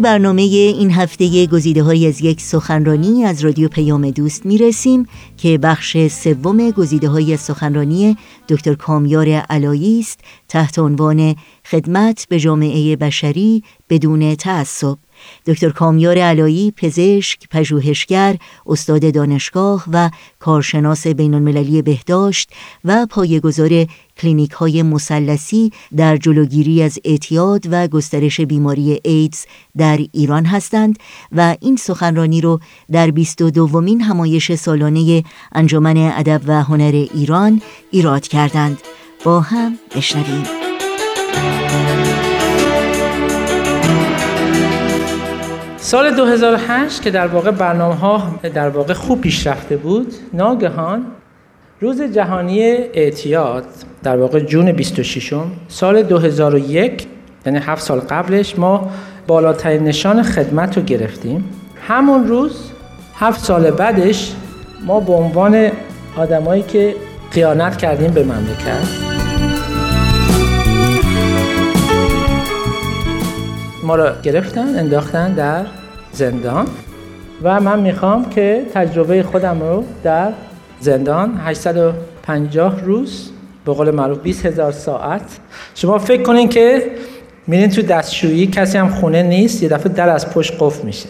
[0.00, 5.58] برنامه این هفته گزیده های از یک سخنرانی از رادیو پیام دوست می رسیم که
[5.58, 8.16] بخش سوم گزیده های سخنرانی
[8.48, 11.34] دکتر کامیار علایی است تحت عنوان
[11.70, 14.98] خدمت به جامعه بشری بدون تعصب.
[15.46, 22.50] دکتر کامیار علایی پزشک، پژوهشگر، استاد دانشگاه و کارشناس بین المللی بهداشت
[22.84, 23.86] و پایه‌گذار
[24.18, 29.44] کلینیک های مسلسی در جلوگیری از اعتیاد و گسترش بیماری ایدز
[29.76, 30.98] در ایران هستند
[31.32, 32.60] و این سخنرانی رو
[32.92, 38.78] در 22 دومین همایش سالانه انجمن ادب و هنر ایران ایراد کردند.
[39.24, 40.42] با هم بشنویم.
[45.90, 51.06] سال 2008 که در واقع برنامه ها در واقع خوب پیشرفته بود ناگهان
[51.80, 52.60] روز جهانی
[52.94, 53.64] اعتیاد
[54.02, 55.34] در واقع جون 26
[55.68, 57.06] سال 2001
[57.46, 58.90] یعنی هفت سال قبلش ما
[59.26, 61.44] بالاترین نشان خدمت رو گرفتیم.
[61.88, 62.70] همون روز
[63.14, 64.32] هفت سال بعدش
[64.86, 65.70] ما به عنوان
[66.16, 66.94] آدمایی که
[67.30, 69.10] خیانت کردیم به مملکت.
[73.82, 75.64] ما را گرفتن انداختن در
[76.12, 76.66] زندان
[77.42, 80.32] و من می‌خوام که تجربه خودم رو در
[80.80, 83.30] زندان 850 روز
[83.64, 85.38] به قول معروف 20 هزار ساعت.
[85.74, 86.90] شما فکر کنین که
[87.46, 91.08] میرین تو دستشویی کسی هم خونه نیست یه دفعه در از پشت قفل میشه.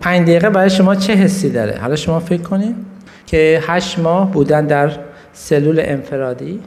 [0.00, 2.74] پنج دقیقه برای شما چه حسی داره؟ حالا شما فکر کنین
[3.26, 4.90] که هشت ماه بودن در
[5.32, 6.60] سلول انفرادی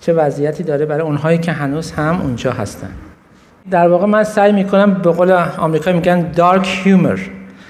[0.00, 2.90] چه وضعیتی داره برای اونهایی که هنوز هم اونجا هستن.
[3.70, 7.18] در واقع من سعی می‌کنم به قول آمریکا میگن دارک هیومر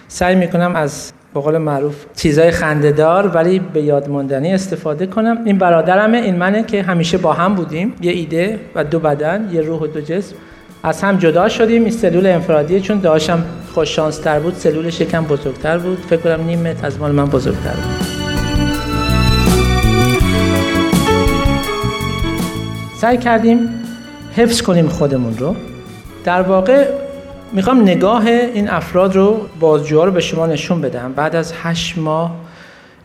[0.08, 5.38] سعی می‌کنم از به قول معروف چیزای خندهدار ولی به یاد ماندنی استفاده کنم.
[5.44, 7.94] این برادرمه این منه که همیشه با هم بودیم.
[8.00, 10.36] یه ایده و دو بدن یه روح و دو جسم.
[10.82, 11.82] از هم جدا شدیم.
[11.82, 15.98] این سلول انفرادیه چون داشتم خوش تر بود سلولش یکم بزرگتر بود.
[15.98, 18.06] فکر کنم نیم متر از مال من بزرگتر بود.
[22.96, 23.68] سعی کردیم
[24.36, 25.56] حفظ کنیم خودمون رو.
[26.24, 26.86] در واقع
[27.52, 31.12] می‌خوام نگاه این افراد رو بازجوها رو به شما نشون بدم.
[31.12, 32.36] بعد از هشت ماه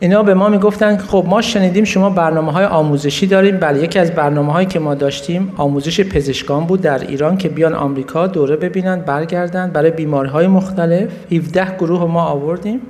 [0.00, 4.10] اینا به ما می‌گفتن خب ما شنیدیم شما برنامه های آموزشی داریم بله یکی از
[4.10, 9.00] برنامه هایی که ما داشتیم آموزش پزشکان بود در ایران که بیان آمریکا دوره ببینن
[9.00, 9.70] برگردن.
[9.70, 12.80] برای بیماری های مختلف 17 گروه ما آوردیم.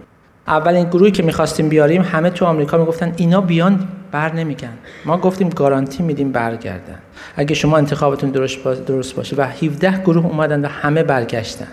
[0.49, 4.73] اولین گروهی که می‌خواستیم بیاریم همه تو آمریکا می‌گفتن اینا بیان بر نمیگن.
[5.05, 6.99] ما گفتیم گارانتی میدیم برگردن.
[7.37, 8.31] اگه شما انتخابتون
[8.87, 9.37] درست باشه.
[9.37, 11.69] و 17 گروه اومدن و همه برگشتن.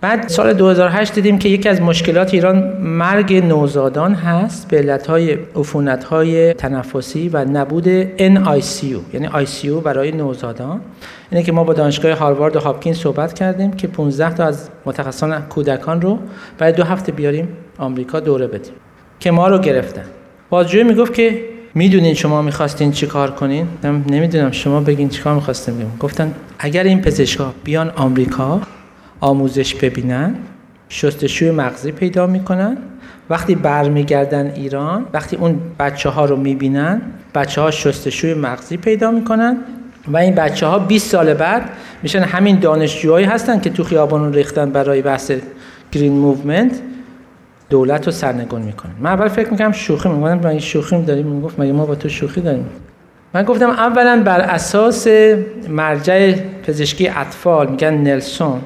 [0.00, 5.38] بعد سال 2008 دیدیم که یکی از مشکلات ایران مرگ نوزادان هست به علتهای
[6.10, 10.80] های تنفسی و نبود NICU یعنی ICU برای نوزادان.
[11.30, 15.40] اینه که ما با دانشگاه هاروارد و هاپکینز صحبت کردیم که 15 تا از متخصصان
[15.40, 16.18] کودکان رو
[16.58, 17.48] برای دو هفته بیاریم
[17.78, 18.72] آمریکا دوره بدیم.
[19.20, 20.04] که ما رو گرفتن.
[20.50, 21.44] بازجوی می‌گفت که
[21.74, 27.54] می‌دونین شما می‌خواستین چیکار کنین؟ نمی‌دونم شما بگین چیکار می‌خواستین بگیم گفتن اگر این پزشکا
[27.64, 28.60] بیان آمریکا
[29.20, 30.34] آموزش ببینن
[30.88, 32.76] شستشوی مغزی پیدا می‌کنن
[33.30, 37.02] وقتی برمیگردن ایران وقتی اون بچه ها رو می‌بینن
[37.34, 39.56] بچه ها شستشوی مغزی پیدا می‌کنن
[40.08, 41.70] و این بچه ها 20 سال بعد
[42.02, 45.32] میشن همین دانشجوهایی هستن که تو خیابان ریختن برای بحث
[45.92, 46.80] Green Movement
[47.72, 51.72] دولت رو سرنگون می‌کنن من اول فکر می‌کنم شوخی می‌کنم من شوخی داریم؟ می‌گفت مگه
[51.72, 52.66] ما با تو شوخی داریم؟
[53.34, 55.06] من گفتم اولا بر اساس
[55.68, 56.32] مرجع
[56.66, 58.60] پزشکی اطفال میگن نلسون.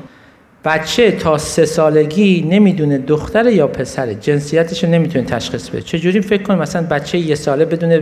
[0.65, 5.81] بچه تا سه سالگی نمی‌دونه دختر یا پسره جنسیتش رو نمی‌تونه تشخیص بده.
[5.81, 8.01] چجوری فکر کنیم مثلا بچه یه ساله بدونه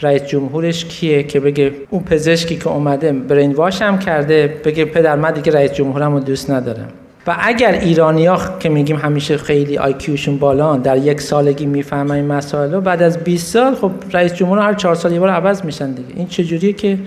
[0.00, 5.32] رئیس جمهورش کیه که بگه اون پزشکی که اومده brainwash هم کرده بگه پدر من
[5.32, 6.88] دیگه رئیس جمهورم رو دوست ندارم؟
[7.26, 12.80] و اگر ایرانیا که میگیم همیشه خیلی آیکیوشون بالا در یک سالگی می‌فهمن این مسائل
[12.80, 16.08] بعد از 20 سال خب رئیس جمهور هر چهار سال یه بار عوض میشن دیگه.
[16.16, 16.98] این چجوریه که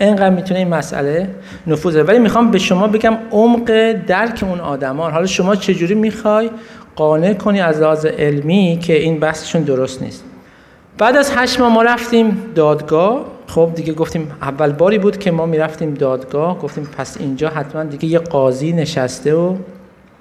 [0.00, 1.28] اینقدر می‌تونه این مسئله
[1.66, 6.50] نفوذ ولی می‌خوام به شما بگم عمق درک اون آدمان حالا شما چجوری می‌خوای
[6.96, 10.24] قانع کنی از لحاظ علمی که این بحثشون درست نیست؟
[10.98, 13.24] بعد از هشت ماه ما رفتیم دادگاه.
[13.46, 18.04] خب دیگه گفتیم اول باری بود که ما می‌رفتیم دادگاه گفتیم پس اینجا حتما دیگه
[18.04, 19.56] یه قاضی نشسته و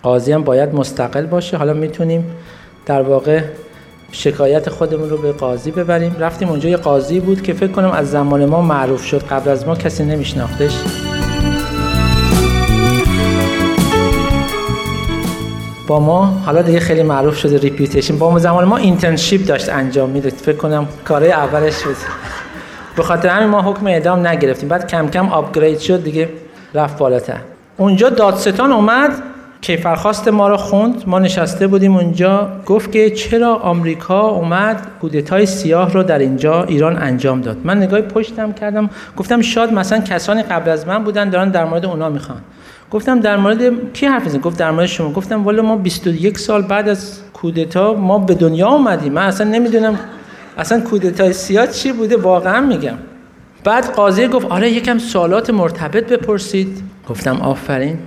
[0.04, 1.58] قاضی هم باید مستقل باشه.
[1.58, 2.26] حالا می‌تونیم
[2.86, 3.42] در واقع
[4.12, 6.16] شکایت خودمون رو به قاضی ببریم.
[6.20, 9.24] رفتیم اونجا یه قاضی بود که فکر کنم از زمان ما معروف شد.
[9.24, 10.78] قبل از ما کسی نمیشناختش.
[15.88, 20.10] با ما حالا دیگه خیلی معروف شده reputation با ما زمان ما internship داشت انجام
[20.10, 21.96] میده فکر کنم کارهای اولش بود.
[22.98, 24.70] به خاطر همین ما حکم اعدام نگرفتیم.
[24.70, 26.30] بعد کم کم upgrade شد دیگه
[26.74, 27.38] رفت بالاتر.
[27.78, 29.12] اونجا دادستان اومد
[29.62, 31.04] کیفرخواست ما رو خوند.
[31.08, 32.50] ما نشسته بودیم اونجا.
[32.66, 37.58] گفت که چرا آمریکا اومد کودتای سیاه رو در اینجا ایران انجام داد.
[37.64, 38.90] من نگاه پشتم کردم.
[39.18, 42.42] گفتم شاید مثلا کسانی قبل از من بودن دارن در مورد اونا می‌خوان.
[42.92, 45.12] گفتم در مورد کی حرف گفت در مورد شما.
[45.12, 49.14] گفتم والا ما 21 سال بعد از کودتا ما به دنیا اومدیم.
[49.14, 50.00] من اصلا نمی‌دونم
[50.58, 52.98] اصلا کودتای سیاه چی بوده؟ واقعا میگم.
[53.64, 56.84] بعد قاضی گفت آره یکم سوالات مرتبط بپرسید.
[57.10, 58.00] گفتم آفرین.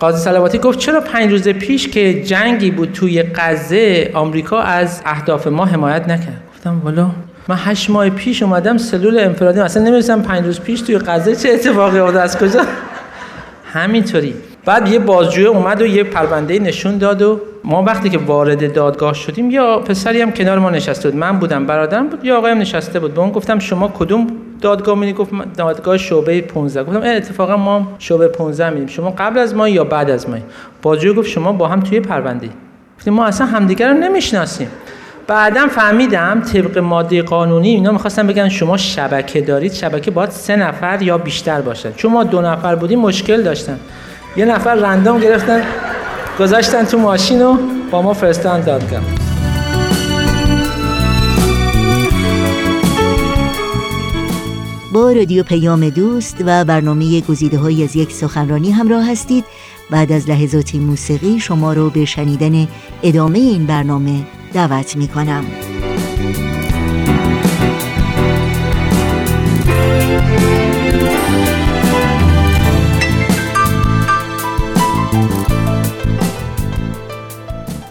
[0.00, 5.46] قاضی سلواتی گفت چرا پنج روز پیش که جنگی بود توی غزه آمریکا از اهداف
[5.46, 7.10] ما حمایت نکرد؟ گفتم والا
[7.48, 11.48] من هشت ماه پیش اومدم سلول انفرادی اصلا نمی‌دونستم پنج روز پیش توی غزه چه
[11.48, 12.60] اتفاقی افتاد از کجا؟
[13.72, 14.34] همینطوری.
[14.68, 19.14] بعد یه بازجوی اومد و یه پرونده نشون داد و ما وقتی که وارد دادگاه
[19.14, 21.20] شدیم یا پسری هم کنار ما نشسته بود.
[21.20, 23.14] من بودم برادرم بود یا آقایم نشسته بود.
[23.14, 24.26] به اون گفتم شما کدوم
[24.60, 29.54] دادگاه میدین گفت دادگاه شعبه 15 گفتم اتفاقا ما شعبه 15 میدیم شما قبل از
[29.54, 30.36] ما یا بعد از ما؟
[30.82, 32.48] بازجوی گفت شما با هم توی پرونده
[32.98, 34.68] گفتیم ما اصلا همدیگه رو نمی‌شناسیم.
[35.26, 39.72] بعدا فهمیدم طبق ماده قانونی اینا می‌خواستن بگن شما شبکه دارید.
[39.72, 43.78] شبکه باید سه نفر یا بیشتر باشن چون ما دو نفر بودیم مشکل داشتن.
[44.38, 45.62] یه نفر رندوم گرفتن
[46.38, 47.58] گذاشتن تو ماشین و
[47.90, 49.00] با ما فرستان دادگاه.
[54.92, 59.44] با رادیو پیام دوست و برنامه گزیده های از یک سخنرانی همراه هستید.
[59.90, 62.68] بعد از لحظات موسیقی شما رو به شنیدن
[63.02, 64.20] ادامه این برنامه
[64.52, 65.44] دعوت می کنم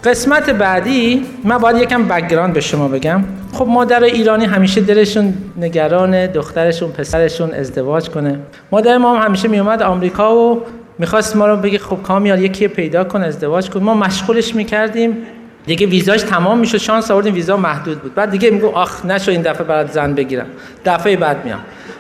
[0.08, 3.24] قسمت بعدی من باید یکم بکگراند به شما بگم.
[3.54, 8.40] خب مادر ایرانی همیشه دلشون نگران دخترشون پسرشون ازدواج کنه.
[8.72, 10.64] مادر ما هم همیشه میومد آمریکا و
[11.00, 13.84] می‌خواست ما رو بگه خب کامیار یکی پیدا کن ازدواج کن.
[13.84, 15.18] ما مشغولش می‌کردیم.
[15.66, 18.16] دیگه ویزاش تمام می‌شد شانس آوردیم ویزا محدود بود.
[18.16, 20.48] بعد دیگه میگو آخ نشو این دفعه برات زن بگیرم.
[20.86, 21.60] دفعه بعد میام.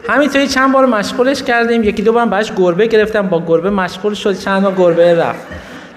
[0.09, 1.83] همینطوری چند بار مشغولش کردیم.
[1.83, 3.27] یکی دو بار براش گربه گرفتم.
[3.27, 4.39] با گربه مشغول شد.
[4.39, 5.47] چند بار گربه رفت.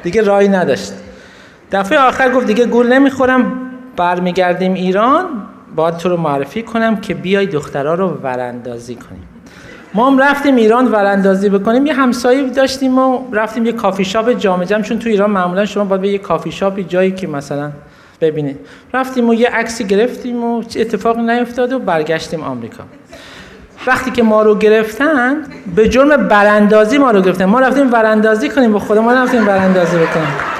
[0.02, 0.92] دیگه راهی نداشت.
[1.72, 3.52] دفعه آخر گفت دیگه گول نمی‌خورم
[3.96, 5.24] برمیگردیم ایران
[5.76, 9.28] باید تو رو معرفی کنم که بیای دخترها رو وراندازی کنیم.
[9.94, 14.66] ما هم رفتیم ایران وراندازی بکنیم یه همسایه داشتیم و رفتیم یه کافی شاپ جامعه
[14.66, 17.70] جمع چون تو ایران معمولا شما باید به یه کافی شاپی جایی که مثلا
[18.20, 18.58] ببینید
[18.94, 22.84] رفتیم و یه عکسی گرفتیم و اتفاقی نیفتاد و برگشتیم آمریکا.
[23.86, 25.36] وقتی که ما رو گرفتن
[25.76, 27.44] به جرم براندازی ما رو گرفتن.
[27.44, 30.59] ما رفتیم وراندازی کنیم با خودمون رفتیم وراندازی بکنیم.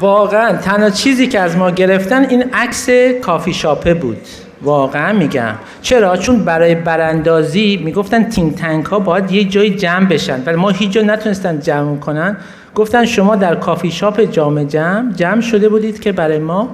[0.00, 2.88] واقعا تنها چیزی که از ما گرفتن این عکس
[3.22, 4.16] کافی شاپه بود.
[4.62, 5.54] واقعا میگم.
[5.82, 10.42] چرا؟ چون برای براندازی می‌گفتن think tank ها باید یه جای جمع بشن.
[10.46, 12.36] ولی ما هیچ جا نتونستن جمع کنن.
[12.74, 16.68] گفتن شما در کافی شاپ جامع جمع جمع شده بودید که برای ما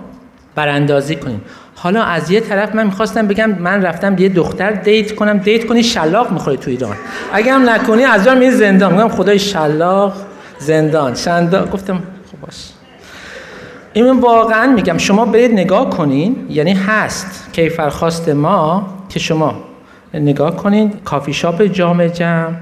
[0.55, 1.41] براندازی کنید
[1.75, 5.39] حالا از یه طرف من می‌خواستم بگم من رفتم یه دختر date کنم.
[5.39, 6.97] date کنی شلاق می‌خوری تو ایران.
[7.33, 8.93] اگه هم نکنی از جا میری زندان.
[8.93, 10.15] میگم خدای شلاق
[10.59, 11.15] زندان.
[11.15, 12.72] شندا گفتم خب باش.
[13.93, 14.99] این واقعا میگم.
[14.99, 19.55] شما برید نگاه کنین یعنی هست کیفرخواست ما که شما
[20.15, 20.93] نگاه کنین.
[21.05, 22.57] کافی شاپ جام جم.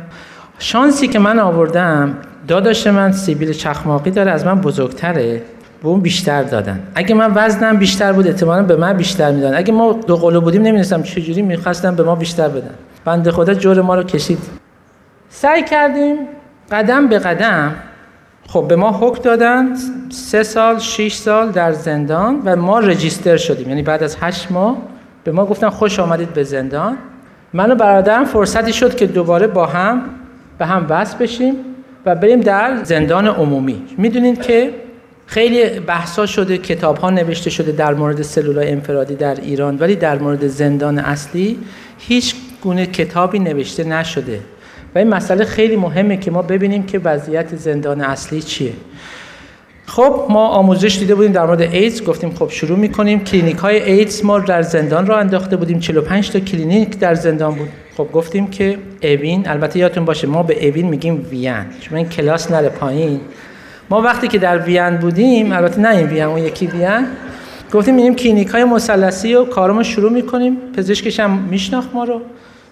[0.58, 2.16] شانسی که من آوردم
[2.48, 5.42] داداش من سیبیل چخماقی داره از من بزرگتره.
[5.82, 6.80] به اون بیشتر دادن.
[6.94, 10.62] اگه من وزنم بیشتر بود احتمالا به من بیشتر میدن اگه ما دو قلو بودیم
[10.62, 12.74] نمی‌دونستم چجوری می‌خواستم به ما بیشتر بدن.
[13.04, 14.38] بنده خدا جور ما رو کشید.
[15.30, 16.16] سعی کردیم
[16.72, 17.74] قدم به قدم
[18.52, 19.74] خب به ما حکم دادن
[20.08, 23.68] سه سال شش سال در زندان و ما رجیستر شدیم.
[23.68, 24.76] یعنی بعد از هشت ماه
[25.24, 26.98] به ما گفتن خوش آمدید به زندان.
[27.52, 30.02] من و برادرم فرصتی شد که دوباره با هم
[30.58, 31.54] به هم وصل بشیم
[32.06, 33.82] و بریم در زندان عمومی.
[33.98, 34.70] می‌دونید که
[35.26, 40.18] خیلی بحثا شده کتاب ها نوشته شده در مورد سلولای انفرادی در ایران ولی در
[40.18, 41.58] مورد زندان اصلی
[41.98, 44.40] هیچ گونه کتابی نوشته نشده.
[44.94, 48.72] و این مسئله خیلی مهمه که ما ببینیم که وضعیت زندان اصلی چیه.
[49.86, 52.04] خب ما آموزش دیده بودیم در مورد ایدز.
[52.04, 53.24] گفتیم خب شروع می‌کنیم.
[53.24, 55.80] کلینیک های ایدز ما در زندان راه انداخته بودیم.
[55.80, 57.68] 45 تا کلینیک در زندان بود.
[57.96, 62.50] خب گفتیم که اوین البته یادتون باشه ما به اوین میگیم وین چون این کلاس
[62.50, 63.20] نره پایین.
[63.90, 67.06] ما وقتی که در وین بودیم البته نه این وین اون یکی وین
[67.72, 70.56] گفتیم میریم کلینیک های مثلثی و کارمون شروع می‌کنیم.
[70.76, 72.20] پزشکش هم میشناخت ما رو.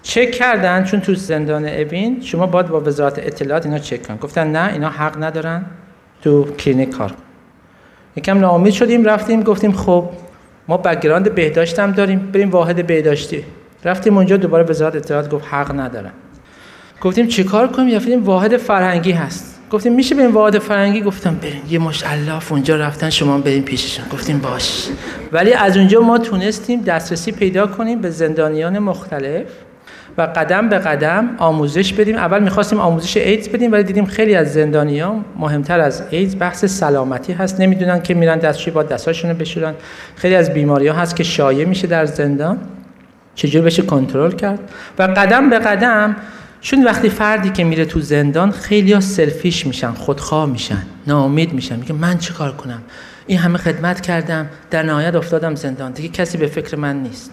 [0.01, 4.47] چک کردن چون تو زندان اوین شما باید با وزارت اطلاعات اینا چک کن گفتن
[4.47, 5.65] نه اینا حق ندارن
[6.21, 7.13] تو کلینیک کار.
[8.15, 10.09] یکم ناامید شدیم رفتیم گفتیم خب
[10.67, 13.43] ما background بهداشت داریم بریم واحد بهداشتی.
[13.83, 16.11] رفتیم اونجا دوباره وزارت اطلاعات گفت حق ندارن.
[17.01, 19.59] گفتیم چیکار کنیم؟ رفتیم واحد فرهنگی هست.
[19.71, 21.61] گفتیم میشه بریم واحد فرهنگی؟ گفتم بریم.
[21.69, 24.05] یه مشت علاف اونجا رفتن شما بریم پیششون.
[24.13, 24.87] گفتیم باش.
[25.31, 29.47] ولی از اونجا ما تونستیم دسترسی پیدا کنیم به زندانیان مختلف.
[30.17, 32.15] و قدم به قدم آموزش بدیم.
[32.15, 37.33] اول می‌خواستیم آموزش ایدز بدیم ولی دیدیم خیلی از زندانیان مهمتر از ایدز بحث سلامتی
[37.33, 37.59] هست.
[37.61, 39.73] نمی‌دونن که میرن دستشوی با دستاشون بشورن.
[40.15, 42.57] خیلی از بیماری ها هست که شایع میشه در زندان.
[43.35, 44.59] چجور بشه کنترل کرد؟
[44.99, 46.15] و قدم به قدم
[46.61, 51.75] چون وقتی فردی که میره تو زندان خیلی ها سلفیش میشن خودخواه میشن ناامید میشن.
[51.75, 52.81] میگه من چه کار کنم؟
[53.27, 55.91] این همه خدمت کردم در نهایت افتادم زندان.
[55.91, 57.31] دیگه کسی به فکر من نیست.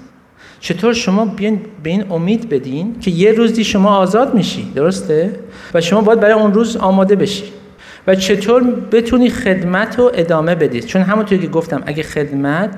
[0.67, 5.31] چطور شما بیان به این امید بدین که یه روزی شما آزاد میشی درسته؟
[5.75, 7.45] و شما باید برای اون روز آماده بشی.
[8.07, 8.63] و چطور
[8.93, 12.71] بتونی خدمت رو ادامه بدید چون همونطور که گفتم اگه خدمت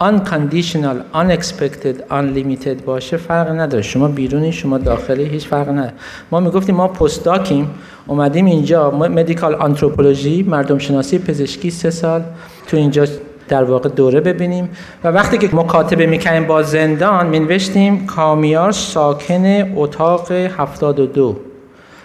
[0.00, 3.82] unconditional unexpected unlimited باشه فرق نداره.
[3.82, 5.92] شما بیرونی شما داخلی هیچ فرق نداره.
[6.30, 7.70] ما می‌گفتیم ما پستاکیم
[8.06, 12.22] اومدیم اینجا مدیکال آنتروپولوژی مردم شناسی پزشکی سه سال.
[12.66, 13.06] تو اینجا
[13.48, 14.68] در واقع دوره ببینیم.
[15.04, 21.36] و وقتی که مکاتبه می‌کنیم با زندان مینوشتیم کامیار ساکن اتاق 72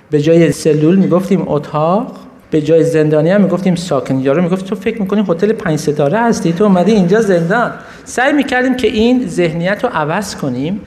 [0.09, 2.11] به جای سلول می‌گفتیم اتاق
[2.51, 4.19] به جای زندانی هم می‌گفتیم ساکن.
[4.19, 7.71] یارو می‌گفت تو فکر می‌کنی هتل پنج ستاره هستی؟ تو اومدی اینجا زندان.
[8.05, 10.81] سعی می‌کردیم که این ذهنیت رو عوض کنیم.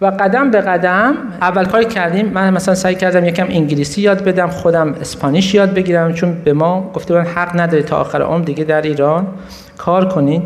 [0.00, 4.48] و قدم به قدم اول کاری کردیم من مثلا سعی کردم یکم انگلیسی یاد بدم
[4.48, 8.64] خودم Spanish یاد بگیرم چون به ما گفته بودن حق نداره تا آخر عمر دیگه
[8.64, 9.26] در ایران
[9.78, 10.42] کار کنین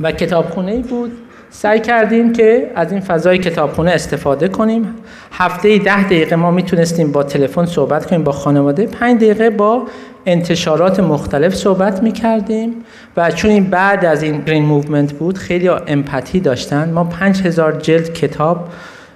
[0.00, 1.12] و کتابخونه ای بود.
[1.50, 4.94] سعی کردیم که از این فضای کتابخونه استفاده کنیم.
[5.32, 8.86] هفته ده دقیقه ما می‌تونستیم با تلفن صحبت کنیم با خانواده.
[8.86, 9.82] پنج دقیقه با
[10.26, 12.74] انتشارات مختلف صحبت می‌کردیم
[13.16, 16.90] و چون این بعد از این Green Movement بود خیلی empathy داشتن.
[16.92, 18.68] ما پنج هزار جلد کتاب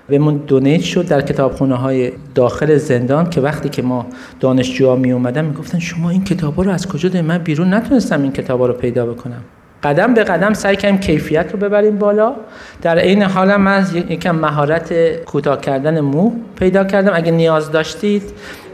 [0.08, 4.06] بهمون دونیت شد در کتابخونه های داخل زندان که وقتی که ما
[4.40, 8.32] دانشجوها می اومدن می‌گفتن شما این کتابا رو از کجا دارید من بیرون نتونستم این
[8.32, 9.44] کتابا رو پیدا بکنم.
[9.82, 12.34] قدم به قدم سعی کردیم کیفیت رو ببریم بالا.
[12.82, 17.12] در عین حال من یکم مهارت کوتاه کردن مو پیدا کردم.
[17.14, 18.22] اگه نیاز داشتید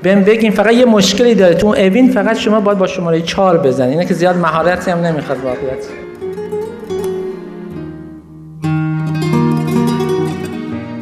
[0.02, 1.54] بهم بگین فقط یه مشکلی داره.
[1.54, 5.38] تو اوین فقط شما باید با شماره 4 بزنید اینه که زیاد مهارتی هم نمی‌خواد
[5.44, 6.03] واقعیت.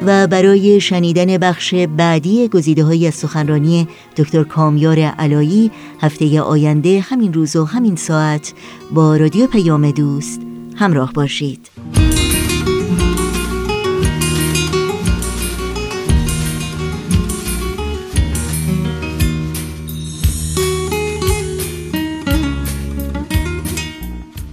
[0.06, 7.32] و برای شنیدن بخش بعدی گزیده های از سخنرانی دکتر کامیار علایی هفته آینده همین
[7.32, 8.52] روز و همین ساعت
[8.90, 10.40] با رادیو پیام دوست
[10.76, 11.68] همراه باشید.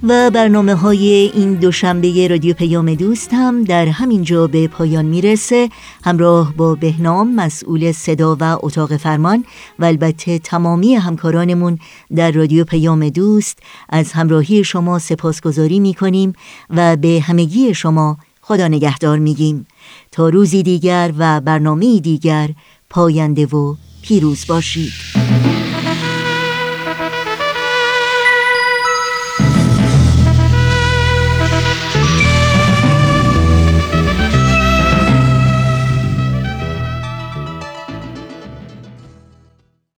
[0.09, 5.69] و برنامه های این دوشنبه رادیو پیام دوست هم در همین جا به پایان می‌رسه.
[6.03, 9.45] همراه با بهنام مسئول صدا و اتاق فرمان
[9.79, 11.79] و البته تمامی همکارانمون
[12.15, 16.33] در رادیو پیام دوست از همراهی شما سپاسگزاری می‌کنیم
[16.69, 19.67] و به همگی شما خدا نگهدار میگیم.
[20.11, 22.49] تا روزی دیگر و برنامه دیگر
[22.89, 24.91] پاینده و پیروز باشید.